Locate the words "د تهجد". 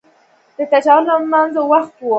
0.57-1.05